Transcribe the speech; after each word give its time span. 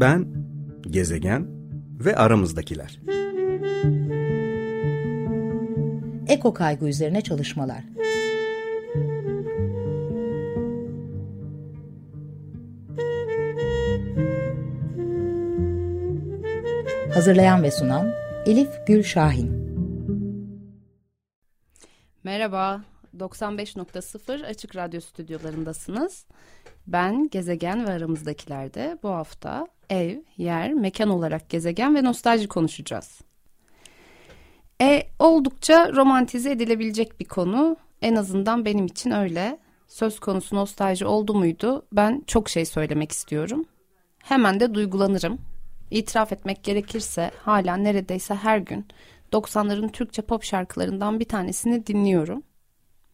Ben, 0.00 0.26
gezegen 0.90 1.46
ve 2.04 2.16
aramızdakiler. 2.16 3.00
Eko 6.28 6.54
kaygı 6.54 6.88
üzerine 6.88 7.20
çalışmalar. 7.20 7.84
Hazırlayan 17.14 17.62
ve 17.62 17.70
sunan 17.70 18.12
Elif 18.46 18.86
Gül 18.86 19.02
Şahin. 19.02 19.50
Merhaba, 22.24 22.84
95.0 23.18 24.46
Açık 24.46 24.76
Radyo 24.76 25.00
stüdyolarındasınız. 25.00 26.26
Ben 26.86 27.28
Gezegen 27.28 27.86
ve 27.86 27.90
aramızdakilerde 27.90 28.98
bu 29.02 29.08
hafta 29.08 29.66
ev, 29.90 30.18
yer, 30.36 30.72
mekan 30.72 31.08
olarak 31.08 31.50
gezegen 31.50 31.94
ve 31.94 32.04
nostalji 32.04 32.48
konuşacağız. 32.48 33.20
E, 34.82 35.02
oldukça 35.18 35.92
romantize 35.92 36.50
edilebilecek 36.50 37.20
bir 37.20 37.24
konu. 37.24 37.76
En 38.02 38.14
azından 38.14 38.64
benim 38.64 38.86
için 38.86 39.10
öyle. 39.10 39.58
Söz 39.88 40.20
konusu 40.20 40.56
nostalji 40.56 41.06
oldu 41.06 41.34
muydu 41.34 41.86
ben 41.92 42.22
çok 42.26 42.48
şey 42.48 42.64
söylemek 42.64 43.12
istiyorum. 43.12 43.64
Hemen 44.18 44.60
de 44.60 44.74
duygulanırım. 44.74 45.38
İtiraf 45.90 46.32
etmek 46.32 46.64
gerekirse 46.64 47.30
hala 47.42 47.76
neredeyse 47.76 48.34
her 48.34 48.58
gün 48.58 48.86
90'ların 49.32 49.92
Türkçe 49.92 50.22
pop 50.22 50.44
şarkılarından 50.44 51.20
bir 51.20 51.24
tanesini 51.24 51.86
dinliyorum. 51.86 52.42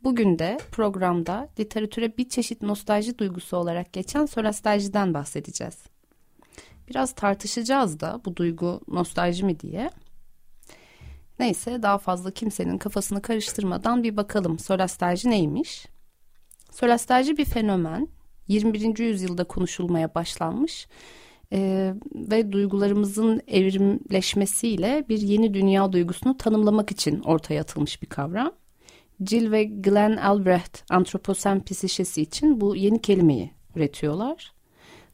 Bugün 0.04 0.38
de 0.38 0.58
programda 0.72 1.48
literatüre 1.58 2.16
bir 2.16 2.28
çeşit 2.28 2.62
nostalji 2.62 3.18
duygusu 3.18 3.56
olarak 3.56 3.92
geçen 3.92 4.26
solastalji'den 4.26 5.14
bahsedeceğiz. 5.14 5.95
Biraz 6.88 7.12
tartışacağız 7.12 8.00
da 8.00 8.20
bu 8.24 8.36
duygu 8.36 8.80
nostalji 8.88 9.44
mi 9.44 9.60
diye. 9.60 9.90
Neyse 11.38 11.82
daha 11.82 11.98
fazla 11.98 12.30
kimsenin 12.30 12.78
kafasını 12.78 13.22
karıştırmadan 13.22 14.02
bir 14.02 14.16
bakalım 14.16 14.58
solastalji 14.58 15.30
neymiş? 15.30 15.86
Solastalji 16.70 17.36
bir 17.36 17.44
fenomen. 17.44 18.08
21. 18.48 18.98
yüzyılda 18.98 19.44
konuşulmaya 19.44 20.14
başlanmış 20.14 20.88
e, 21.52 21.92
ve 22.14 22.52
duygularımızın 22.52 23.40
evrimleşmesiyle 23.46 25.04
bir 25.08 25.18
yeni 25.18 25.54
dünya 25.54 25.92
duygusunu 25.92 26.36
tanımlamak 26.36 26.90
için 26.90 27.20
ortaya 27.20 27.60
atılmış 27.60 28.02
bir 28.02 28.06
kavram. 28.06 28.52
Jill 29.26 29.52
ve 29.52 29.64
Glenn 29.64 30.16
Albrecht 30.16 30.84
antroposen 30.90 31.64
psişesi 31.64 32.22
için 32.22 32.60
bu 32.60 32.76
yeni 32.76 33.00
kelimeyi 33.00 33.50
üretiyorlar. 33.76 34.55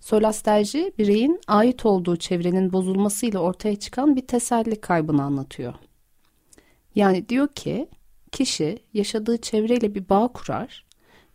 Solastalji 0.02 0.92
bireyin 0.98 1.40
ait 1.46 1.86
olduğu 1.86 2.16
çevrenin 2.16 2.72
bozulmasıyla 2.72 3.40
ortaya 3.40 3.76
çıkan 3.76 4.16
bir 4.16 4.26
teselli 4.26 4.80
kaybını 4.80 5.22
anlatıyor. 5.22 5.74
Yani 6.94 7.28
diyor 7.28 7.48
ki 7.48 7.88
kişi 8.32 8.78
yaşadığı 8.94 9.40
çevreyle 9.40 9.94
bir 9.94 10.08
bağ 10.08 10.28
kurar 10.28 10.86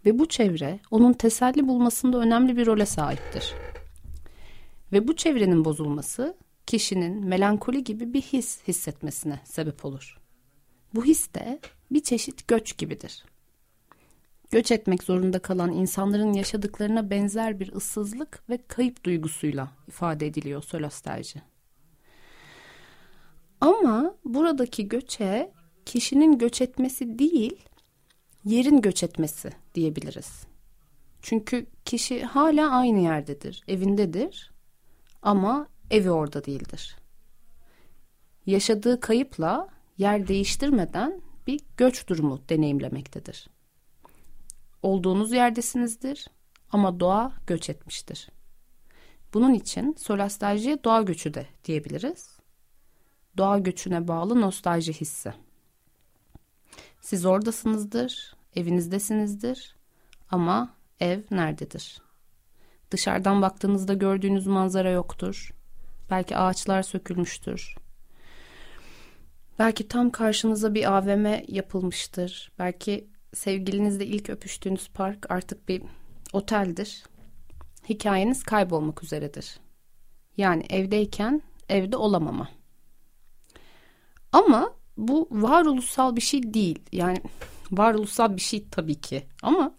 ve 0.06 0.20
bu 0.20 0.26
çevre 0.26 0.80
onun 0.92 1.14
teselli 1.14 1.68
bulmasında 1.68 2.18
önemli 2.18 2.58
bir 2.58 2.66
role 2.66 2.86
sahiptir. 2.86 3.54
Ve 4.92 5.08
bu 5.08 5.16
çevrenin 5.16 5.66
bozulması 5.66 6.38
kişinin 6.66 7.26
melankoli 7.26 7.84
gibi 7.84 8.14
bir 8.14 8.22
his 8.22 8.68
hissetmesine 8.68 9.40
sebep 9.44 9.86
olur. 9.86 10.18
Bu 10.96 11.06
his 11.06 11.34
de 11.34 11.60
bir 11.92 12.04
çeşit 12.04 12.48
göç 12.48 12.78
gibidir. 12.78 13.24
Göç 14.52 14.72
etmek 14.72 15.04
zorunda 15.04 15.40
kalan 15.40 15.72
insanların 15.72 16.34
yaşadıklarına 16.34 17.10
benzer 17.10 17.60
bir 17.60 17.74
ıssızlık 17.74 18.44
ve 18.50 18.60
kayıp 18.68 19.04
duygusuyla 19.04 19.72
ifade 19.88 20.28
ediliyor 20.28 20.64
solastalji. 20.64 21.42
Ama 23.62 24.16
buradaki 24.26 24.88
göçe 24.88 25.52
kişinin 25.86 26.38
göç 26.38 26.62
etmesi 26.62 27.20
değil, 27.20 27.60
yerin 28.46 28.82
göç 28.82 29.04
etmesi 29.04 29.52
diyebiliriz. 29.76 30.44
Çünkü 31.22 31.66
kişi 31.86 32.24
hala 32.24 32.72
aynı 32.72 33.00
yerdedir, 33.00 33.64
evindedir 33.68 34.52
ama 35.22 35.68
evi 35.92 36.12
orada 36.12 36.46
değildir. 36.46 36.98
Yaşadığı 38.46 39.00
kayıpla 39.00 39.68
yer 39.98 40.28
değiştirmeden 40.28 41.22
bir 41.48 41.62
göç 41.78 42.08
durumu 42.08 42.42
deneyimlemektedir. 42.50 43.57
Olduğunuz 44.88 45.32
yerdesinizdir 45.32 46.28
ama 46.72 47.00
doğa 47.00 47.32
göç 47.48 47.70
etmiştir. 47.70 48.30
Bunun 49.34 49.54
için 49.54 49.96
solastaljiye 50.00 50.84
doğa 50.84 51.02
göçü 51.02 51.34
de 51.34 51.46
diyebiliriz. 51.66 52.40
Doğa 53.38 53.60
göçüne 53.60 54.08
bağlı 54.08 54.42
nostalji 54.42 54.94
hissi. 54.94 55.34
Siz 57.02 57.26
oradasınızdır, 57.26 58.36
evinizdesinizdir 58.56 59.76
ama 60.32 60.74
ev 61.00 61.22
nerededir? 61.32 62.02
Dışarıdan 62.92 63.42
baktığınızda 63.42 63.94
gördüğünüz 63.94 64.48
manzara 64.48 64.90
yoktur. 64.90 65.54
Belki 66.10 66.38
ağaçlar 66.38 66.84
sökülmüştür. 66.84 67.76
Belki 69.60 69.88
tam 69.88 70.10
karşınıza 70.10 70.74
bir 70.74 70.98
AVM 70.98 71.44
yapılmıştır. 71.48 72.52
Belki 72.60 73.17
sevgilinizle 73.34 74.06
ilk 74.06 74.30
öpüştüğünüz 74.30 74.90
park 74.90 75.32
artık 75.32 75.70
bir 75.70 75.84
oteldir. 76.34 77.04
Hikayeniz 77.90 78.44
kaybolmak 78.44 79.04
üzeredir. 79.04 79.60
Yani 80.38 80.66
evdeyken 80.70 81.42
evde 81.70 81.98
olamama. 81.98 82.50
Ama 84.32 84.74
bu 84.98 85.28
varoluşsal 85.32 86.16
bir 86.16 86.22
şey 86.22 86.54
değil. 86.54 86.80
Yani 86.92 87.22
varoluşsal 87.72 88.36
bir 88.36 88.42
şey 88.42 88.68
tabii 88.72 89.02
ki. 89.02 89.28
Ama 89.44 89.76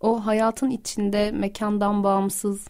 o 0.00 0.26
hayatın 0.26 0.70
içinde 0.70 1.30
mekandan 1.30 2.04
bağımsız 2.04 2.66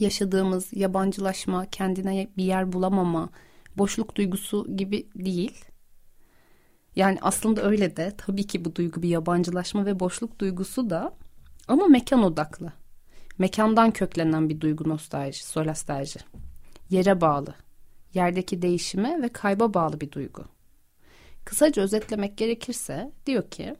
yaşadığımız 0.00 0.72
yabancılaşma, 0.72 1.66
kendine 1.66 2.28
bir 2.36 2.44
yer 2.44 2.72
bulamama, 2.72 3.28
boşluk 3.76 4.16
duygusu 4.16 4.76
gibi 4.76 5.08
değil. 5.16 5.64
Yani 6.98 7.18
aslında 7.22 7.62
öyle 7.62 7.96
de 7.96 8.12
tabii 8.18 8.46
ki 8.46 8.64
bu 8.64 8.74
duygu 8.74 9.02
bir 9.02 9.08
yabancılaşma 9.08 9.86
ve 9.86 10.00
boşluk 10.00 10.38
duygusu 10.38 10.90
da 10.90 11.14
ama 11.68 11.86
mekan 11.86 12.22
odaklı. 12.22 12.72
Mekandan 13.38 13.90
köklenen 13.90 14.48
bir 14.48 14.60
duygu 14.60 14.88
nostalji, 14.88 15.46
solastalji. 15.46 16.20
Yere 16.90 17.20
bağlı, 17.20 17.54
yerdeki 18.14 18.62
değişime 18.62 19.22
ve 19.22 19.28
kayba 19.28 19.74
bağlı 19.74 20.00
bir 20.00 20.12
duygu. 20.12 20.44
Kısaca 21.44 21.82
özetlemek 21.82 22.38
gerekirse 22.38 23.12
diyor 23.26 23.50
ki 23.50 23.76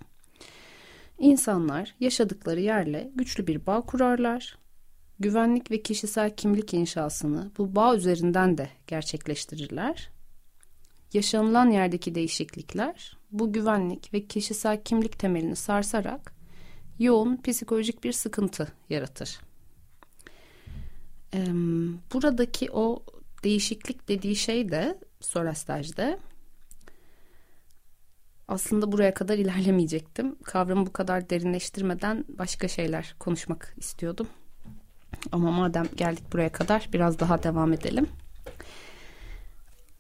insanlar 1.19 1.95
yaşadıkları 2.01 2.61
yerle 2.61 3.11
güçlü 3.15 3.47
bir 3.47 3.67
bağ 3.67 3.81
kurarlar. 3.81 4.59
Güvenlik 5.19 5.71
ve 5.71 5.83
kişisel 5.83 6.37
kimlik 6.37 6.75
inşasını 6.75 7.51
bu 7.59 7.77
bağ 7.77 7.97
üzerinden 7.97 8.59
de 8.59 8.69
gerçekleştirirler 8.87 10.18
Yaşanılan 11.13 11.71
yerdeki 11.71 12.15
değişiklikler 12.15 13.17
bu 13.31 13.53
güvenlik 13.53 14.15
ve 14.15 14.27
kişisel 14.27 14.85
kimlik 14.85 15.19
temelini 15.19 15.57
sarsarak 15.57 16.33
yoğun 16.99 17.37
psikolojik 17.37 18.05
bir 18.05 18.13
sıkıntı 18.13 18.73
yaratır. 18.91 19.41
buradaki 22.15 22.71
o 22.71 23.03
değişiklik 23.45 24.09
dediği 24.09 24.37
şey 24.37 24.69
de 24.69 24.99
Sorastaj'da 25.21 26.19
aslında 28.49 28.93
buraya 28.93 29.15
kadar 29.15 29.39
ilerlemeyecektim. 29.39 30.37
Kavramı 30.45 30.87
bu 30.87 30.93
kadar 30.93 31.31
derinleştirmeden 31.31 32.25
başka 32.29 32.69
şeyler 32.69 33.15
konuşmak 33.19 33.75
istiyordum. 33.77 34.29
Ama 35.33 35.51
madem 35.51 35.87
geldik 35.97 36.33
buraya 36.33 36.53
kadar 36.53 36.89
biraz 36.93 37.19
daha 37.19 37.43
devam 37.43 37.73
edelim. 37.73 38.07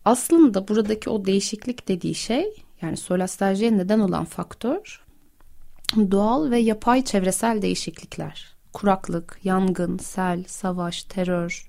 Aslında 0.08 0.68
buradaki 0.68 1.10
o 1.10 1.24
değişiklik 1.24 1.88
dediği 1.88 2.14
şey 2.14 2.64
yani 2.82 2.96
solastaljiye 2.96 3.78
neden 3.78 4.00
olan 4.00 4.24
faktör 4.24 5.04
doğal 5.96 6.50
ve 6.50 6.58
yapay 6.58 7.04
çevresel 7.04 7.62
değişiklikler. 7.62 8.56
Kuraklık, 8.72 9.40
yangın, 9.44 9.98
sel, 9.98 10.44
savaş, 10.44 11.02
terör, 11.02 11.68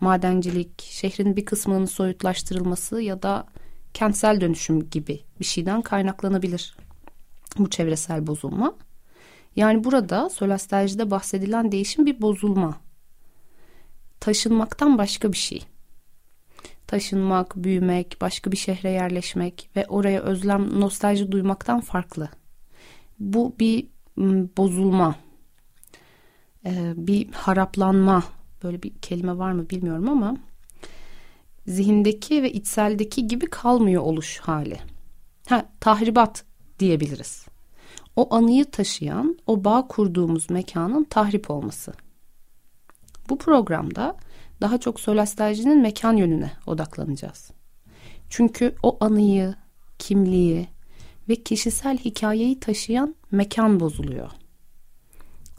madencilik, 0.00 0.82
şehrin 0.82 1.36
bir 1.36 1.44
kısmının 1.44 1.84
soyutlaştırılması 1.84 3.00
ya 3.00 3.22
da 3.22 3.46
kentsel 3.94 4.40
dönüşüm 4.40 4.90
gibi 4.90 5.20
bir 5.40 5.44
şeyden 5.44 5.82
kaynaklanabilir 5.82 6.76
bu 7.58 7.70
çevresel 7.70 8.26
bozulma. 8.26 8.74
Yani 9.56 9.84
burada 9.84 10.30
solastaljide 10.30 11.10
bahsedilen 11.10 11.72
değişim 11.72 12.06
bir 12.06 12.22
bozulma. 12.22 12.76
Taşınmaktan 14.20 14.98
başka 14.98 15.32
bir 15.32 15.38
şey 15.38 15.64
taşınmak, 16.88 17.56
büyümek, 17.56 18.16
başka 18.20 18.52
bir 18.52 18.56
şehre 18.56 18.90
yerleşmek 18.90 19.70
ve 19.76 19.86
oraya 19.88 20.20
özlem, 20.20 20.80
nostalji 20.80 21.32
duymaktan 21.32 21.80
farklı. 21.80 22.28
Bu 23.18 23.54
bir 23.60 23.86
bozulma, 24.56 25.14
bir 26.94 27.32
haraplanma 27.32 28.22
böyle 28.62 28.82
bir 28.82 28.92
kelime 28.94 29.38
var 29.38 29.52
mı 29.52 29.70
bilmiyorum 29.70 30.08
ama 30.08 30.36
zihindeki 31.66 32.42
ve 32.42 32.52
içseldeki 32.52 33.26
gibi 33.26 33.46
kalmıyor 33.46 34.02
oluş 34.02 34.38
hali. 34.38 34.76
Ha, 35.48 35.64
tahribat 35.80 36.44
diyebiliriz. 36.78 37.46
O 38.16 38.34
anıyı 38.34 38.64
taşıyan, 38.64 39.38
o 39.46 39.64
bağ 39.64 39.88
kurduğumuz 39.88 40.50
mekanın 40.50 41.04
tahrip 41.04 41.50
olması. 41.50 41.92
Bu 43.28 43.38
programda 43.38 44.16
daha 44.60 44.78
çok 44.78 45.00
solastalcinin 45.00 45.80
mekan 45.80 46.16
yönüne 46.16 46.52
odaklanacağız. 46.66 47.50
Çünkü 48.28 48.74
o 48.82 48.96
anıyı, 49.00 49.54
kimliği 49.98 50.68
ve 51.28 51.36
kişisel 51.36 51.98
hikayeyi 51.98 52.60
taşıyan 52.60 53.14
mekan 53.30 53.80
bozuluyor. 53.80 54.30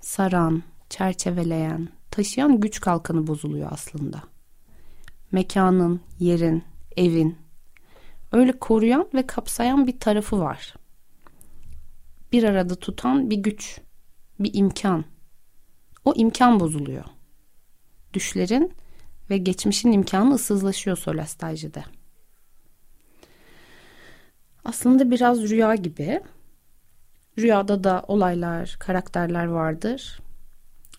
Saran, 0.01 0.63
çerçeveleyen, 0.89 1.89
taşıyan 2.11 2.59
güç 2.59 2.81
kalkanı 2.81 3.27
bozuluyor 3.27 3.69
aslında. 3.71 4.23
Mekanın, 5.31 6.01
yerin, 6.19 6.63
evin 6.97 7.37
öyle 8.31 8.51
koruyan 8.51 9.09
ve 9.13 9.27
kapsayan 9.27 9.87
bir 9.87 9.99
tarafı 9.99 10.39
var. 10.39 10.73
Bir 12.31 12.43
arada 12.43 12.75
tutan 12.75 13.29
bir 13.29 13.37
güç, 13.37 13.81
bir 14.39 14.51
imkan. 14.53 15.05
O 16.05 16.13
imkan 16.15 16.59
bozuluyor. 16.59 17.05
Düşlerin 18.13 18.73
ve 19.29 19.37
geçmişin 19.37 19.91
imkanı 19.91 20.33
ıssızlaşıyor 20.33 20.97
solastajide. 20.97 21.83
Aslında 24.65 25.11
biraz 25.11 25.49
rüya 25.49 25.75
gibi. 25.75 26.21
Rüyada 27.37 27.83
da 27.83 28.03
olaylar, 28.07 28.75
karakterler 28.79 29.45
vardır. 29.45 30.19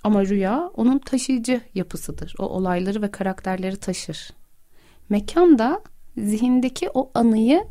Ama 0.04 0.26
rüya 0.26 0.70
onun 0.74 0.98
taşıyıcı 0.98 1.60
yapısıdır. 1.74 2.34
O 2.38 2.42
olayları 2.42 3.02
ve 3.02 3.10
karakterleri 3.10 3.76
taşır. 3.76 4.30
Mekan 5.08 5.58
da 5.58 5.82
zihindeki 6.16 6.90
o 6.94 7.10
anıyı 7.14 7.64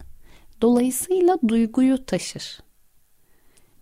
dolayısıyla 0.61 1.38
duyguyu 1.47 2.06
taşır. 2.06 2.59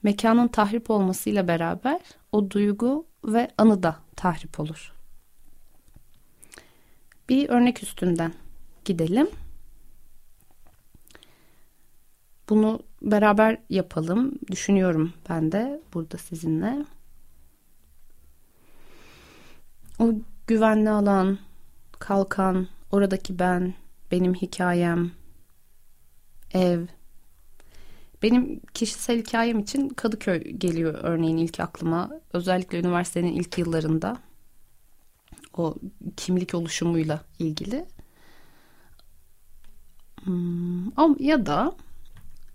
Mekanın 0.03 0.47
tahrip 0.47 0.89
olmasıyla 0.89 1.47
beraber 1.47 1.99
o 2.31 2.51
duygu 2.51 3.07
ve 3.25 3.51
anı 3.57 3.83
da 3.83 3.95
tahrip 4.15 4.59
olur. 4.59 4.96
Bir 7.29 7.49
örnek 7.49 7.83
üstünden 7.83 8.33
gidelim. 8.85 9.27
Bunu 12.49 12.79
beraber 13.01 13.57
yapalım. 13.69 14.31
Düşünüyorum 14.51 15.13
ben 15.29 15.51
de 15.51 15.81
burada 15.93 16.17
sizinle. 16.17 16.85
O 19.99 20.13
güvenli 20.47 20.89
alan, 20.89 21.39
kalkan, 21.99 22.67
oradaki 22.91 23.39
ben, 23.39 23.73
benim 24.11 24.33
hikayem, 24.33 25.11
ev. 26.53 26.85
Benim 28.23 28.59
kişisel 28.73 29.17
hikayem 29.17 29.59
için 29.59 29.89
Kadıköy 29.89 30.39
geliyor 30.51 30.99
örneğin 31.01 31.37
ilk 31.37 31.59
aklıma. 31.59 32.09
Özellikle 32.33 32.79
üniversitenin 32.79 33.33
ilk 33.33 33.57
yıllarında 33.57 34.17
o 35.59 35.75
kimlik 36.17 36.53
oluşumuyla 36.53 37.21
ilgili. 37.39 37.85
Hmm, 40.23 41.19
ya 41.19 41.45
da 41.45 41.75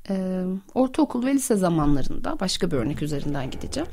e, 0.09 0.45
ortaokul 0.75 1.27
ve 1.27 1.35
lise 1.35 1.57
zamanlarında 1.57 2.41
başka 2.41 2.71
bir 2.71 2.77
örnek 2.77 3.03
üzerinden 3.03 3.51
gideceğim. 3.51 3.89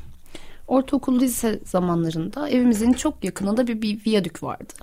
Ortaokul 0.67 1.19
lise 1.19 1.59
zamanlarında 1.65 2.49
evimizin 2.49 2.93
çok 2.93 3.23
yakınında 3.23 3.67
bir, 3.67 3.81
bir 3.81 4.05
viyadük 4.05 4.43
vardı. 4.43 4.73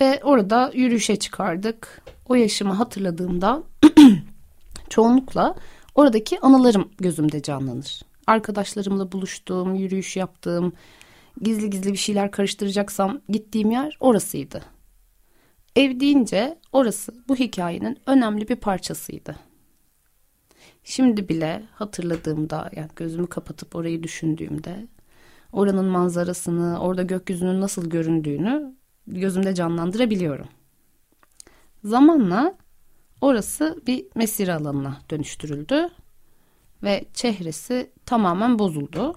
Ve 0.00 0.20
orada 0.24 0.72
yürüyüşe 0.74 1.16
çıkardık. 1.16 2.02
O 2.28 2.34
yaşımı 2.34 2.72
hatırladığımda 2.72 3.62
çoğunlukla 4.90 5.54
oradaki 5.94 6.40
anılarım 6.40 6.88
gözümde 6.98 7.42
canlanır. 7.42 8.02
Arkadaşlarımla 8.26 9.12
buluştuğum, 9.12 9.74
yürüyüş 9.74 10.16
yaptığım, 10.16 10.72
gizli 11.42 11.70
gizli 11.70 11.92
bir 11.92 11.98
şeyler 11.98 12.30
karıştıracaksam 12.30 13.20
gittiğim 13.28 13.70
yer 13.70 13.96
orasıydı. 14.00 14.62
Ev 15.76 16.00
deyince 16.00 16.58
orası 16.72 17.14
bu 17.28 17.36
hikayenin 17.36 17.98
önemli 18.06 18.48
bir 18.48 18.56
parçasıydı. 18.56 19.36
Şimdi 20.84 21.28
bile 21.28 21.62
hatırladığımda 21.74 22.70
yani 22.76 22.88
gözümü 22.96 23.26
kapatıp 23.26 23.76
orayı 23.76 24.02
düşündüğümde 24.02 24.86
oranın 25.52 25.84
manzarasını, 25.84 26.80
orada 26.80 27.02
gökyüzünün 27.02 27.60
nasıl 27.60 27.90
göründüğünü 27.90 28.74
gözümde 29.06 29.54
canlandırabiliyorum. 29.54 30.48
Zamanla 31.84 32.54
orası 33.20 33.82
bir 33.86 34.06
mesire 34.14 34.54
alanına 34.54 35.00
dönüştürüldü 35.10 35.88
ve 36.82 37.04
çehresi 37.14 37.90
tamamen 38.06 38.58
bozuldu. 38.58 39.14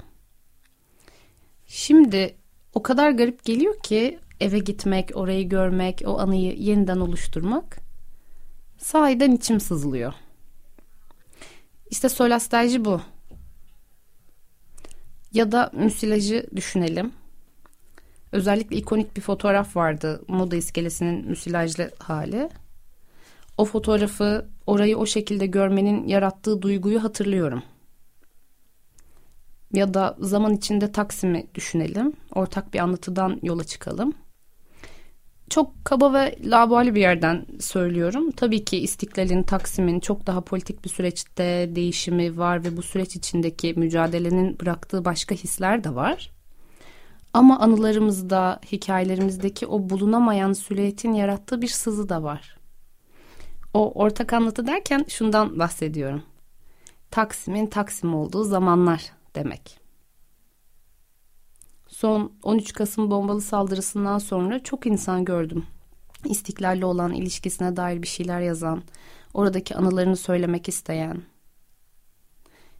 Şimdi 1.75 2.35
o 2.73 2.83
kadar 2.83 3.11
garip 3.11 3.43
geliyor 3.43 3.79
ki 3.79 4.19
eve 4.39 4.59
gitmek, 4.59 5.11
orayı 5.15 5.49
görmek, 5.49 6.01
o 6.05 6.19
anıyı 6.19 6.55
yeniden 6.57 6.97
oluşturmak 6.97 7.77
sahiden 8.77 9.31
içim 9.31 9.59
sızlıyor. 9.59 10.13
İşte 11.89 12.09
solastalji 12.09 12.85
bu. 12.85 13.01
Ya 15.33 15.51
da 15.51 15.71
müsilajı 15.73 16.47
düşünelim. 16.55 17.11
Özellikle 18.31 18.75
ikonik 18.75 19.15
bir 19.15 19.21
fotoğraf 19.21 19.75
vardı. 19.75 20.21
Moda 20.27 20.55
iskelesinin 20.55 21.27
müsilajlı 21.27 21.91
hali. 21.99 22.49
O 23.57 23.65
fotoğrafı, 23.65 24.47
orayı 24.67 24.97
o 24.97 25.05
şekilde 25.05 25.45
görmenin 25.45 26.07
yarattığı 26.07 26.61
duyguyu 26.61 27.03
hatırlıyorum. 27.03 27.63
Ya 29.73 29.93
da 29.93 30.15
zaman 30.19 30.53
içinde 30.53 30.91
Taksim'i 30.91 31.47
düşünelim. 31.55 32.13
Ortak 32.35 32.73
bir 32.73 32.79
anlatıdan 32.79 33.39
yola 33.43 33.63
çıkalım. 33.63 34.13
Çok 35.49 35.85
kaba 35.85 36.13
ve 36.13 36.35
labali 36.43 36.95
bir 36.95 37.01
yerden 37.01 37.45
söylüyorum. 37.59 38.31
Tabii 38.31 38.65
ki 38.65 38.77
İstiklal'in, 38.77 39.43
Taksim'in 39.43 39.99
çok 39.99 40.27
daha 40.27 40.41
politik 40.41 40.83
bir 40.83 40.89
süreçte 40.89 41.69
değişimi 41.75 42.37
var 42.37 42.63
ve 42.63 42.77
bu 42.77 42.81
süreç 42.81 43.15
içindeki 43.15 43.73
mücadelenin 43.73 44.59
bıraktığı 44.59 45.05
başka 45.05 45.35
hisler 45.35 45.83
de 45.83 45.95
var. 45.95 46.31
Ama 47.33 47.59
anılarımızda, 47.59 48.59
hikayelerimizdeki 48.71 49.67
o 49.67 49.89
bulunamayan 49.89 50.53
silüetin 50.53 51.13
yarattığı 51.13 51.61
bir 51.61 51.68
sızı 51.68 52.09
da 52.09 52.23
var. 52.23 52.57
O 53.73 53.92
ortak 53.92 54.33
anlatı 54.33 54.68
derken 54.68 55.06
şundan 55.07 55.59
bahsediyorum. 55.59 56.23
Taksim'in 57.11 57.68
Taksim 57.68 58.15
olduğu 58.15 58.44
zamanlar 58.44 59.11
demek. 59.35 59.80
Son 61.87 62.31
13 62.44 62.73
Kasım 62.73 63.11
bombalı 63.11 63.42
saldırısından 63.42 64.18
sonra 64.18 64.63
çok 64.63 64.85
insan 64.85 65.25
gördüm. 65.25 65.66
İstiklal'le 66.25 66.83
olan 66.83 67.13
ilişkisine 67.13 67.75
dair 67.75 68.02
bir 68.02 68.07
şeyler 68.07 68.42
yazan, 68.42 68.83
oradaki 69.33 69.75
anılarını 69.75 70.18
söylemek 70.18 70.69
isteyen. 70.69 71.21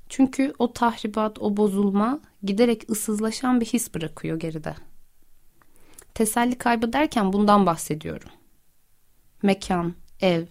Çünkü 0.10 0.54
o 0.60 0.74
tahribat, 0.74 1.40
o 1.40 1.58
bozulma 1.58 2.20
giderek 2.44 2.90
ıssızlaşan 2.90 3.62
bir 3.62 3.66
his 3.66 3.94
bırakıyor 3.94 4.40
geride. 4.40 4.76
Teselli 6.14 6.58
kaybı 6.58 6.94
derken 6.94 7.34
bundan 7.34 7.66
bahsediyorum. 7.66 8.30
Mekan, 9.42 9.94
ev, 10.22 10.46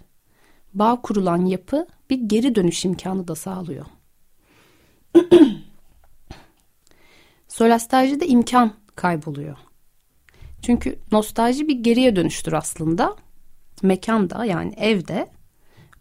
bağ 0.75 1.00
kurulan 1.02 1.47
yapı 1.47 1.87
bir 2.11 2.18
geri 2.18 2.54
dönüş 2.54 2.85
imkanı 2.85 3.28
da 3.28 3.35
sağlıyor. 3.35 3.87
Solastalji 7.52 8.26
imkan 8.26 8.73
kayboluyor. 8.97 9.56
Çünkü 10.62 10.99
nostalji 11.12 11.68
bir 11.68 11.75
geriye 11.75 12.16
dönüştür 12.16 12.52
aslında. 12.52 13.16
Mekanda 13.82 14.44
yani 14.44 14.75
evde 14.76 15.30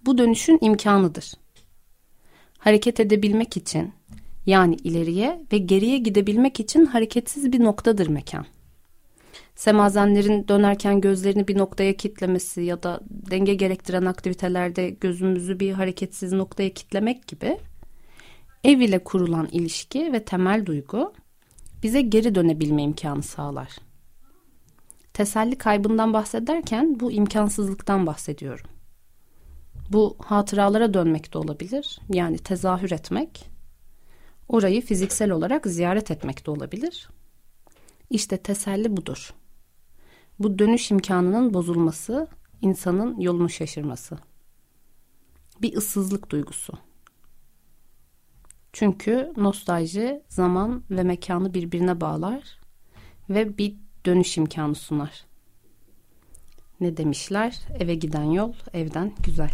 bu 0.05 0.17
dönüşün 0.17 0.57
imkanıdır. 0.61 1.33
Hareket 2.57 2.99
edebilmek 2.99 3.57
için 3.57 3.93
yani 4.45 4.75
ileriye 4.75 5.45
ve 5.53 5.57
geriye 5.57 5.97
gidebilmek 5.97 6.59
için 6.59 6.85
hareketsiz 6.85 7.51
bir 7.51 7.63
noktadır 7.63 8.07
mekan. 8.07 8.45
Semazenlerin 9.55 10.47
dönerken 10.47 11.01
gözlerini 11.01 11.47
bir 11.47 11.57
noktaya 11.57 11.97
kitlemesi 11.97 12.61
ya 12.61 12.83
da 12.83 12.99
denge 13.09 13.53
gerektiren 13.53 14.05
aktivitelerde 14.05 14.89
gözümüzü 14.89 15.59
bir 15.59 15.71
hareketsiz 15.71 16.33
noktaya 16.33 16.69
kitlemek 16.73 17.27
gibi 17.27 17.57
ev 18.63 18.79
ile 18.79 19.03
kurulan 19.03 19.47
ilişki 19.51 20.13
ve 20.13 20.23
temel 20.23 20.65
duygu 20.65 21.13
bize 21.83 22.01
geri 22.01 22.35
dönebilme 22.35 22.83
imkanı 22.83 23.23
sağlar. 23.23 23.77
Teselli 25.13 25.57
kaybından 25.57 26.13
bahsederken 26.13 26.99
bu 26.99 27.11
imkansızlıktan 27.11 28.07
bahsediyorum. 28.07 28.65
Bu 29.89 30.15
hatıralara 30.19 30.93
dönmek 30.93 31.33
de 31.33 31.37
olabilir. 31.37 31.99
Yani 32.09 32.37
tezahür 32.37 32.91
etmek. 32.91 33.49
Orayı 34.47 34.81
fiziksel 34.81 35.31
olarak 35.31 35.65
ziyaret 35.65 36.11
etmek 36.11 36.45
de 36.45 36.51
olabilir. 36.51 37.09
İşte 38.09 38.37
teselli 38.37 38.97
budur. 38.97 39.33
Bu 40.39 40.59
dönüş 40.59 40.91
imkanının 40.91 41.53
bozulması, 41.53 42.27
insanın 42.61 43.19
yolunu 43.19 43.49
şaşırması. 43.49 44.17
Bir 45.61 45.77
ıssızlık 45.77 46.29
duygusu. 46.29 46.73
Çünkü 48.73 49.33
nostalji 49.37 50.21
zaman 50.29 50.83
ve 50.91 51.03
mekanı 51.03 51.53
birbirine 51.53 52.01
bağlar 52.01 52.59
ve 53.29 53.57
bir 53.57 53.75
dönüş 54.05 54.37
imkanı 54.37 54.75
sunar. 54.75 55.25
Ne 56.79 56.97
demişler? 56.97 57.59
Eve 57.79 57.95
giden 57.95 58.23
yol 58.23 58.53
evden 58.73 59.13
güzel. 59.23 59.51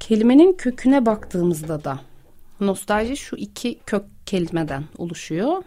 Kelimenin 0.00 0.52
köküne 0.52 1.06
baktığımızda 1.06 1.84
da 1.84 2.00
nostalji 2.60 3.16
şu 3.16 3.36
iki 3.36 3.78
kök 3.78 4.04
kelimeden 4.26 4.84
oluşuyor. 4.98 5.62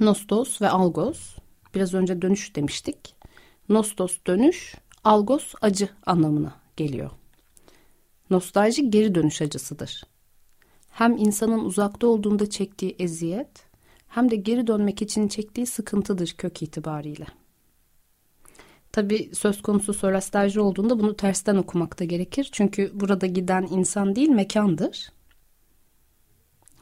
Nostos 0.00 0.62
ve 0.62 0.68
algos. 0.68 1.36
Biraz 1.74 1.94
önce 1.94 2.22
dönüş 2.22 2.56
demiştik. 2.56 3.14
Nostos 3.68 4.18
dönüş, 4.26 4.74
algos 5.04 5.54
acı 5.60 5.88
anlamına 6.06 6.52
geliyor. 6.76 7.10
Nostalji 8.30 8.90
geri 8.90 9.14
dönüş 9.14 9.42
acısıdır. 9.42 10.04
Hem 10.90 11.16
insanın 11.16 11.64
uzakta 11.64 12.06
olduğunda 12.06 12.50
çektiği 12.50 12.96
eziyet 12.98 13.68
hem 14.08 14.30
de 14.30 14.36
geri 14.36 14.66
dönmek 14.66 15.02
için 15.02 15.28
çektiği 15.28 15.66
sıkıntıdır 15.66 16.34
kök 16.38 16.62
itibariyle. 16.62 17.26
Tabi 18.92 19.30
söz 19.34 19.62
konusu 19.62 19.94
sorastajı 19.94 20.62
olduğunda 20.62 20.98
bunu 20.98 21.16
tersten 21.16 21.56
okumakta 21.56 22.04
gerekir. 22.04 22.48
Çünkü 22.52 22.90
burada 22.94 23.26
giden 23.26 23.68
insan 23.70 24.16
değil 24.16 24.28
mekandır. 24.28 25.12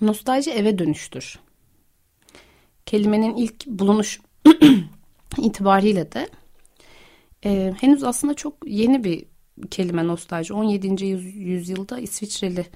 Nostalji 0.01 0.51
eve 0.51 0.79
dönüştür. 0.79 1.39
Kelimenin 2.87 3.37
ilk 3.37 3.67
bulunuş 3.67 4.21
itibariyle 5.39 6.13
de 6.13 6.29
e, 7.45 7.75
henüz 7.81 8.05
aslında 8.05 8.35
çok 8.35 8.55
yeni 8.67 9.05
bir 9.05 9.27
kelime 9.71 10.07
nostalji. 10.07 10.55
17. 10.55 11.05
yüzyılda 11.05 11.99
İsviçreli 11.99 12.67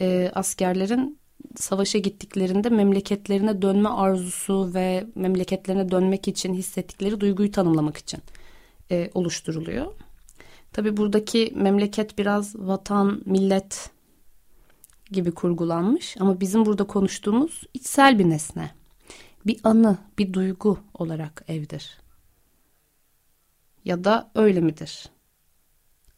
e, 0.00 0.30
askerlerin 0.34 1.18
savaşa 1.56 1.98
gittiklerinde 1.98 2.68
memleketlerine 2.68 3.62
dönme 3.62 3.88
arzusu 3.88 4.74
ve 4.74 5.06
memleketlerine 5.14 5.90
dönmek 5.90 6.28
için 6.28 6.54
hissettikleri 6.54 7.20
duyguyu 7.20 7.50
tanımlamak 7.52 7.96
için 7.96 8.20
e, 8.90 9.10
oluşturuluyor. 9.14 9.86
Tabi 10.72 10.96
buradaki 10.96 11.52
memleket 11.56 12.18
biraz 12.18 12.56
vatan, 12.56 13.22
millet 13.26 13.90
gibi 15.10 15.32
kurgulanmış 15.32 16.16
ama 16.20 16.40
bizim 16.40 16.66
burada 16.66 16.84
konuştuğumuz 16.84 17.62
içsel 17.74 18.18
bir 18.18 18.28
nesne. 18.30 18.70
Bir 19.46 19.60
anı, 19.64 19.98
bir 20.18 20.32
duygu 20.32 20.78
olarak 20.94 21.44
evdir. 21.48 21.98
Ya 23.84 24.04
da 24.04 24.30
öyle 24.34 24.60
midir? 24.60 25.10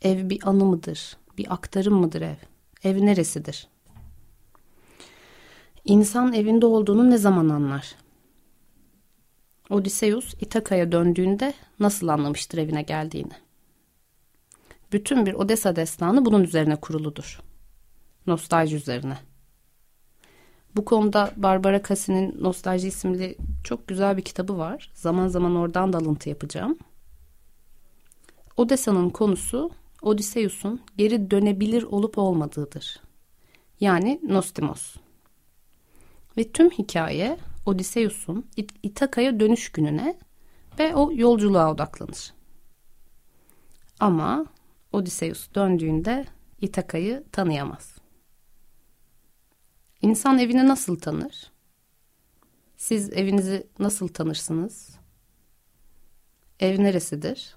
Ev 0.02 0.30
bir 0.30 0.49
anı 0.49 0.64
mıdır? 0.64 1.16
Bir 1.38 1.52
aktarım 1.52 1.94
mıdır 1.94 2.23
ev? 2.23 2.37
Ev 2.85 3.06
neresidir? 3.06 3.68
İnsan 5.85 6.32
evinde 6.32 6.66
olduğunu 6.66 7.11
ne 7.11 7.18
zaman 7.18 7.49
anlar? 7.49 7.94
Odysseus 9.71 10.35
İtaka'ya 10.40 10.92
döndüğünde 10.92 11.54
nasıl 11.80 12.09
anlamıştır 12.09 12.59
evine 12.59 12.82
geldiğini? 12.82 13.32
Bütün 14.92 15.26
bir 15.26 15.35
Odessa 15.35 15.76
destanı 15.76 16.25
bunun 16.25 16.44
üzerine 16.44 16.76
kuruludur. 16.76 17.40
Nostalji 18.26 18.76
üzerine. 18.76 19.18
Bu 20.76 20.85
konuda 20.85 21.32
Barbara 21.37 21.82
Cassie'nin 21.82 22.42
Nostalji 22.42 22.88
isimli 22.88 23.37
çok 23.64 23.88
güzel 23.88 24.16
bir 24.16 24.23
kitabı 24.23 24.59
var. 24.59 24.90
Zaman 24.94 25.28
zaman 25.28 25.56
oradan 25.56 25.92
da 25.92 25.99
alıntı 25.99 26.28
yapacağım. 26.28 26.78
Odessa'nın 28.56 29.11
konusu 29.11 29.71
Odysseus'un 30.02 30.80
geri 30.97 31.30
dönebilir 31.30 31.82
olup 31.82 32.18
olmadığıdır. 32.18 33.00
Yani 33.80 34.21
Nostimos. 34.23 34.97
Ve 36.37 36.52
tüm 36.52 36.71
hikaye 36.71 37.38
Odysseus'un 37.66 38.47
İtaka'ya 38.82 39.40
dönüş 39.40 39.73
gününe 39.73 40.18
ve 40.78 40.94
o 40.94 41.11
yolculuğa 41.12 41.73
odaklanır. 41.73 42.32
Ama 44.00 44.47
Odysseus 44.92 45.54
döndüğünde 45.54 46.25
İtaka'yı 46.61 47.25
tanıyamaz. 47.32 47.97
İnsan 50.02 50.38
evini 50.38 50.68
nasıl 50.68 50.97
tanır? 50.99 51.52
Siz 52.76 53.12
evinizi 53.12 53.66
nasıl 53.78 54.09
tanırsınız? 54.09 54.97
Ev 56.61 56.82
neresidir? 56.82 57.56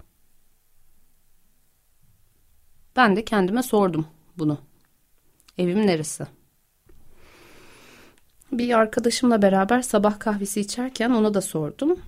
Ben 2.96 3.16
de 3.16 3.26
kendime 3.26 3.64
sordum 3.64 4.08
bunu. 4.38 4.58
Evim 5.58 5.88
neresi? 5.88 6.28
Bir 8.52 8.78
arkadaşımla 8.78 9.42
beraber 9.42 9.82
sabah 9.82 10.20
kahvesi 10.20 10.62
içerken 10.62 11.10
ona 11.10 11.34
da 11.34 11.42
sordum. 11.42 12.00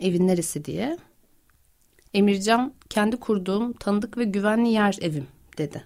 Evin 0.00 0.26
neresi 0.26 0.64
diye. 0.64 0.98
Emircan 2.14 2.72
kendi 2.88 3.16
kurduğum 3.16 3.72
tanıdık 3.72 4.18
ve 4.18 4.24
güvenli 4.24 4.68
yer 4.68 4.98
evim 5.00 5.26
dedi. 5.58 5.84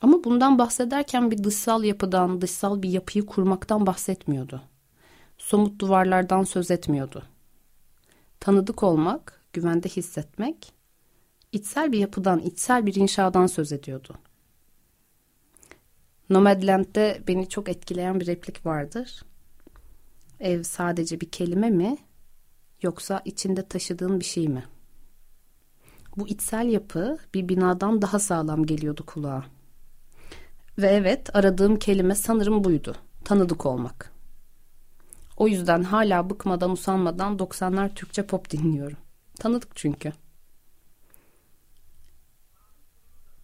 Ama 0.00 0.24
bundan 0.24 0.58
bahsederken 0.58 1.30
bir 1.30 1.44
dışsal 1.44 1.84
yapıdan, 1.84 2.40
dışsal 2.40 2.82
bir 2.82 2.90
yapıyı 2.90 3.26
kurmaktan 3.26 3.86
bahsetmiyordu. 3.86 4.62
Somut 5.38 5.80
duvarlardan 5.80 6.44
söz 6.44 6.70
etmiyordu. 6.70 7.22
Tanıdık 8.40 8.82
olmak, 8.82 9.42
güvende 9.52 9.88
hissetmek, 9.88 10.72
içsel 11.52 11.92
bir 11.92 11.98
yapıdan, 11.98 12.38
içsel 12.38 12.86
bir 12.86 12.94
inşadan 12.94 13.46
söz 13.46 13.72
ediyordu. 13.72 14.14
Nomadland'de 16.30 17.22
beni 17.28 17.48
çok 17.48 17.68
etkileyen 17.68 18.20
bir 18.20 18.26
replik 18.26 18.66
vardır. 18.66 19.22
Ev 20.40 20.62
sadece 20.62 21.20
bir 21.20 21.30
kelime 21.30 21.70
mi 21.70 21.98
yoksa 22.82 23.22
içinde 23.24 23.68
taşıdığın 23.68 24.20
bir 24.20 24.24
şey 24.24 24.48
mi? 24.48 24.64
Bu 26.16 26.28
içsel 26.28 26.68
yapı 26.68 27.18
bir 27.34 27.48
binadan 27.48 28.02
daha 28.02 28.18
sağlam 28.18 28.66
geliyordu 28.66 29.06
kulağa. 29.06 29.44
Ve 30.78 30.86
evet 30.86 31.36
aradığım 31.36 31.78
kelime 31.78 32.14
sanırım 32.14 32.64
buydu. 32.64 32.96
Tanıdık 33.24 33.66
olmak. 33.66 34.12
O 35.36 35.48
yüzden 35.48 35.82
hala 35.82 36.30
bıkmadan 36.30 36.70
usanmadan 36.70 37.36
90'lar 37.36 37.94
Türkçe 37.94 38.26
pop 38.26 38.50
dinliyorum. 38.50 38.98
Tanıdık 39.34 39.76
çünkü. 39.76 40.12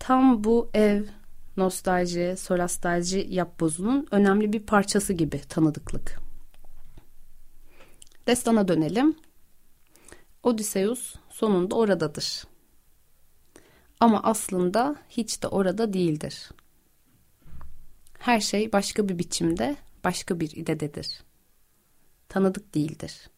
Tam 0.07 0.45
bu 0.45 0.71
ev, 0.75 1.05
nostalji, 1.57 2.35
solastalji 2.39 3.27
yapbozunun 3.31 4.07
önemli 4.11 4.53
bir 4.53 4.67
parçası 4.67 5.13
gibi 5.13 5.41
tanıdıklık. 5.41 6.19
Destana 8.27 8.69
dönelim. 8.69 9.17
Odysseus 10.43 11.15
sonunda 11.31 11.77
oradadır. 11.77 12.45
Ama 14.01 14.21
aslında 14.23 14.97
hiç 15.09 15.43
de 15.43 15.49
orada 15.49 15.93
değildir. 15.93 16.51
Her 18.19 18.41
şey 18.41 18.73
başka 18.73 19.09
bir 19.09 19.19
biçimde, 19.19 19.77
başka 20.05 20.41
bir 20.41 20.51
idededir. 20.51 21.23
Tanıdık 22.29 22.75
değildir. 22.75 23.31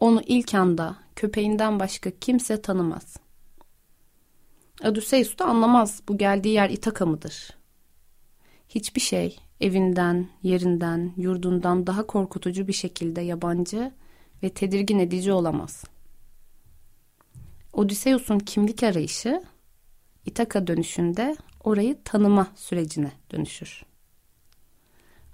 Onu 0.00 0.22
ilk 0.26 0.54
anda 0.54 0.96
köpeğinden 1.16 1.80
başka 1.80 2.10
kimse 2.10 2.62
tanımaz. 2.62 3.27
Odysseus 4.84 5.38
da 5.38 5.44
anlamaz 5.44 6.02
bu 6.08 6.18
geldiği 6.18 6.54
yer 6.54 6.70
İtaka 6.70 7.06
mıdır? 7.06 7.50
Hiçbir 8.68 9.00
şey 9.00 9.38
evinden, 9.60 10.28
yerinden, 10.42 11.12
yurdundan 11.16 11.86
daha 11.86 12.06
korkutucu 12.06 12.68
bir 12.68 12.72
şekilde 12.72 13.20
yabancı 13.20 13.92
ve 14.42 14.50
tedirgin 14.50 14.98
edici 14.98 15.32
olamaz. 15.32 15.84
Odysseus'un 17.72 18.38
kimlik 18.38 18.82
arayışı 18.82 19.42
İtaka 20.26 20.66
dönüşünde 20.66 21.36
orayı 21.64 21.98
tanıma 22.04 22.46
sürecine 22.54 23.12
dönüşür. 23.32 23.82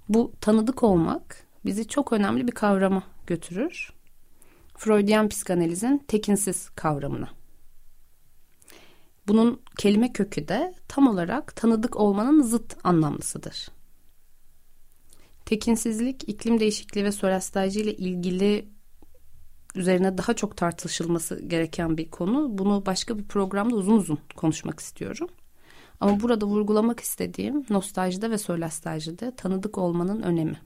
Bu 0.09 0.31
tanıdık 0.41 0.83
olmak 0.83 1.47
bizi 1.65 1.87
çok 1.87 2.13
önemli 2.13 2.47
bir 2.47 2.51
kavrama 2.51 3.03
götürür. 3.27 3.93
Freudian 4.77 5.29
psikanalizin 5.29 6.03
tekinsiz 6.07 6.69
kavramına. 6.69 7.44
Bunun 9.27 9.61
kelime 9.77 10.13
kökü 10.13 10.47
de 10.47 10.73
tam 10.87 11.07
olarak 11.07 11.55
tanıdık 11.55 11.95
olmanın 11.95 12.41
zıt 12.41 12.77
anlamlısıdır. 12.83 13.67
Tekinsizlik, 15.45 16.29
iklim 16.29 16.59
değişikliği 16.59 17.03
ve 17.03 17.11
sorastajı 17.11 17.79
ile 17.79 17.95
ilgili 17.95 18.69
üzerine 19.75 20.17
daha 20.17 20.33
çok 20.33 20.57
tartışılması 20.57 21.41
gereken 21.41 21.97
bir 21.97 22.11
konu. 22.11 22.57
Bunu 22.57 22.85
başka 22.85 23.17
bir 23.17 23.23
programda 23.23 23.75
uzun 23.75 23.97
uzun 23.97 24.19
konuşmak 24.35 24.79
istiyorum. 24.79 25.29
Ama 25.99 26.19
burada 26.19 26.45
vurgulamak 26.45 26.99
istediğim 26.99 27.65
nostaljide 27.69 28.31
ve 28.31 28.37
solastajide 28.37 29.35
tanıdık 29.35 29.77
olmanın 29.77 30.21
önemi. 30.21 30.59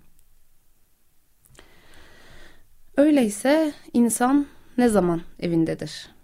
Öyleyse 2.97 3.73
insan 3.93 4.45
ne 4.77 4.89
zaman 4.89 5.21
evindedir? 5.39 6.18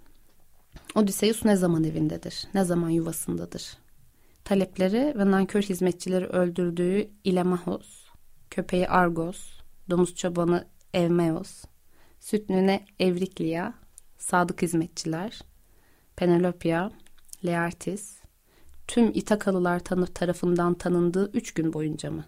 Odysseus 0.96 1.46
ne 1.46 1.56
zaman 1.56 1.84
evindedir? 1.84 2.48
Ne 2.54 2.64
zaman 2.64 2.90
yuvasındadır? 2.90 3.78
Talepleri 4.44 5.14
ve 5.18 5.32
nankör 5.32 5.62
hizmetçileri 5.62 6.25
öldürdüğü 6.25 7.10
Ilemahos, 7.24 8.06
köpeği 8.50 8.88
Argos, 8.88 9.60
domuz 9.90 10.16
çobanı 10.16 10.68
Evmeos, 10.94 11.64
sütnüne 12.20 12.86
Evriklia, 13.00 13.74
sadık 14.18 14.62
hizmetçiler, 14.62 15.42
Penelopia, 16.16 16.92
Leartis, 17.46 18.18
tüm 18.88 19.12
İtakalılar 19.14 19.80
tanı 19.80 20.08
tarafından 20.08 20.74
tanındığı 20.74 21.32
üç 21.32 21.54
gün 21.54 21.74
boyunca 21.74 22.12
mı? 22.12 22.25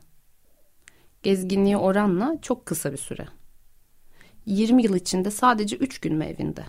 Gezginliği 1.23 1.77
oranla 1.77 2.37
çok 2.41 2.65
kısa 2.65 2.91
bir 2.91 2.97
süre. 2.97 3.27
20 4.45 4.83
yıl 4.83 4.95
içinde 4.95 5.31
sadece 5.31 5.75
üç 5.75 5.99
gün 5.99 6.15
mü 6.15 6.25
evinde? 6.25 6.65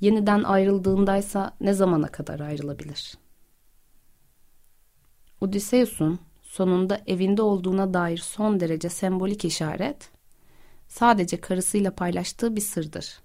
Yeniden 0.00 0.42
ayrıldığındaysa 0.42 1.56
ne 1.60 1.72
zamana 1.72 2.08
kadar 2.08 2.40
ayrılabilir? 2.40 3.18
Odysseus'un 5.40 6.18
sonunda 6.42 7.00
evinde 7.06 7.42
olduğuna 7.42 7.94
dair 7.94 8.18
son 8.18 8.60
derece 8.60 8.88
sembolik 8.88 9.44
işaret 9.44 10.10
sadece 10.88 11.40
karısıyla 11.40 11.94
paylaştığı 11.94 12.56
bir 12.56 12.60
sırdır. 12.60 13.20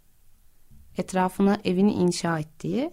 Etrafına 0.97 1.57
evini 1.63 1.93
inşa 1.93 2.39
ettiği, 2.39 2.91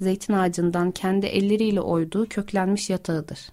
zeytin 0.00 0.32
ağacından 0.32 0.90
kendi 0.90 1.26
elleriyle 1.26 1.80
oyduğu 1.80 2.28
köklenmiş 2.28 2.90
yatağıdır. 2.90 3.48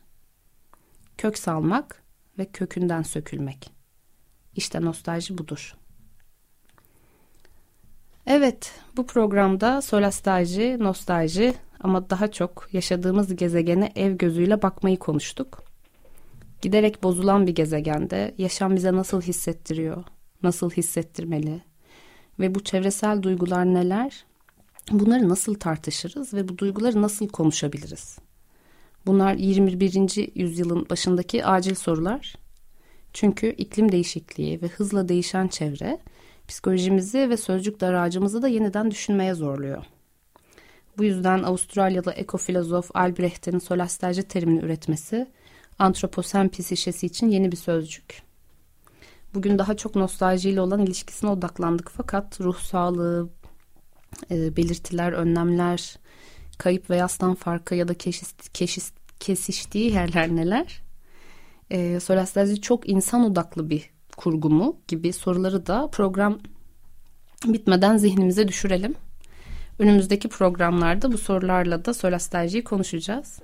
Kök 1.17 1.37
salmak 1.37 2.03
ve 2.37 2.45
kökünden 2.45 3.01
sökülmek. 3.01 3.71
İşte 4.55 4.81
nostalji 4.81 5.37
budur. 5.37 5.77
Evet, 8.29 8.71
bu 8.97 9.07
programda 9.07 9.81
solastalji, 9.81 10.77
nostalji 10.79 11.53
ama 11.79 12.09
daha 12.09 12.31
çok 12.31 12.69
yaşadığımız 12.71 13.35
gezegene 13.35 13.91
ev 13.95 14.17
gözüyle 14.17 14.61
bakmayı 14.61 14.99
konuştuk. 14.99 15.63
Giderek 16.61 17.03
bozulan 17.03 17.47
bir 17.47 17.55
gezegende 17.55 18.35
yaşam 18.37 18.75
bize 18.75 18.93
nasıl 18.93 19.21
hissettiriyor, 19.21 20.03
nasıl 20.43 20.69
hissettirmeli 20.71 21.61
ve 22.39 22.55
bu 22.55 22.63
çevresel 22.63 23.21
duygular 23.21 23.65
neler? 23.65 24.25
Bunları 24.91 25.29
nasıl 25.29 25.55
tartışırız 25.55 26.33
ve 26.33 26.47
bu 26.47 26.57
duyguları 26.57 27.01
nasıl 27.01 27.27
konuşabiliriz? 27.27 28.17
Bunlar 29.05 29.33
21. 29.33 30.39
yüzyılın 30.39 30.89
başındaki 30.89 31.45
acil 31.45 31.75
sorular. 31.75 32.35
Çünkü 33.13 33.47
iklim 33.47 33.91
değişikliği 33.91 34.61
ve 34.61 34.67
hızla 34.67 35.09
değişen 35.09 35.47
çevre 35.47 35.99
psikolojimizi 36.47 37.29
ve 37.29 37.37
sözcük 37.37 37.81
daracımızı 37.81 38.41
da 38.41 38.47
yeniden 38.47 38.91
düşünmeye 38.91 39.33
zorluyor. 39.33 39.85
Bu 40.97 41.03
yüzden 41.03 41.43
Avustralyalı 41.43 42.11
ekofilozof 42.11 42.89
Albrecht'in 42.93 43.59
solastalji 43.59 44.23
terimini 44.23 44.59
üretmesi 44.59 45.27
antroposen 45.79 46.49
psişesi 46.49 47.05
için 47.05 47.29
yeni 47.29 47.51
bir 47.51 47.57
sözcük. 47.57 48.21
Bugün 49.33 49.59
daha 49.59 49.77
çok 49.77 49.95
nostaljiyle 49.95 50.61
olan 50.61 50.85
ilişkisine 50.85 51.29
odaklandık 51.29 51.89
fakat 51.89 52.41
ruh 52.41 52.57
sağlığı, 52.59 53.29
e, 54.31 54.57
belirtiler, 54.57 55.11
önlemler, 55.11 55.95
kayıp 56.57 56.89
ve 56.89 56.95
yastan 56.95 57.35
farkı 57.35 57.75
ya 57.75 57.87
da 57.87 57.93
keşis, 57.93 58.33
keşis, 58.53 58.91
kesiştiği 59.19 59.93
yerler 59.93 60.35
neler? 60.35 60.81
E, 61.69 61.99
solastalji 61.99 62.61
çok 62.61 62.89
insan 62.89 63.23
odaklı 63.23 63.69
bir 63.69 63.96
kurgu 64.17 64.49
mu 64.49 64.77
gibi 64.87 65.13
soruları 65.13 65.67
da 65.67 65.89
program 65.91 66.39
bitmeden 67.45 67.97
zihnimize 67.97 68.47
düşürelim. 68.47 68.95
Önümüzdeki 69.79 70.29
programlarda 70.29 71.11
bu 71.11 71.17
sorularla 71.17 71.85
da 71.85 71.93
solastaljiyi 71.93 72.63
konuşacağız. 72.63 73.39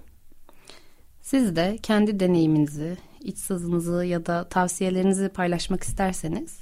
Siz 1.22 1.56
de 1.56 1.78
kendi 1.84 2.20
deneyiminizi, 2.20 2.98
iç 3.22 3.38
sızınızı 3.38 4.06
ya 4.06 4.26
da 4.26 4.44
tavsiyelerinizi 4.50 5.30
paylaşmak 5.30 5.84
isterseniz 5.84 6.60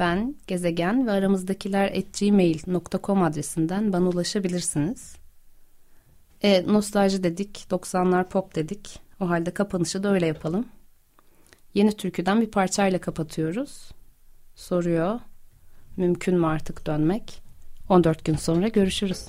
ben 0.00 0.34
gezegen 0.46 1.06
ve 1.06 1.10
aramızdakiler 1.10 2.02
gmail.com 2.20 3.22
adresinden 3.22 3.92
bana 3.92 4.08
ulaşabilirsiniz. 4.08 5.16
E, 6.42 6.72
nostalji 6.72 7.22
dedik, 7.22 7.66
90'lar 7.70 8.28
pop 8.28 8.54
dedik. 8.54 9.00
O 9.20 9.28
halde 9.28 9.50
kapanışı 9.50 10.02
da 10.02 10.12
öyle 10.12 10.26
yapalım. 10.26 10.66
Yeni 11.74 11.96
türküden 11.96 12.40
bir 12.40 12.50
parçayla 12.50 13.00
kapatıyoruz. 13.00 13.90
Soruyor, 14.54 15.20
mümkün 15.96 16.38
mü 16.38 16.46
artık 16.46 16.86
dönmek? 16.86 17.42
14 17.88 18.24
gün 18.24 18.36
sonra 18.36 18.68
görüşürüz. 18.68 19.26